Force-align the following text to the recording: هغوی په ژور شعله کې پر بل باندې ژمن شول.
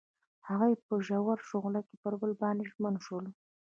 هغوی 0.47 0.73
په 0.85 0.93
ژور 1.07 1.37
شعله 1.49 1.81
کې 1.87 1.95
پر 2.01 2.13
بل 2.21 2.31
باندې 2.41 2.69
ژمن 2.71 2.95
شول. 3.05 3.25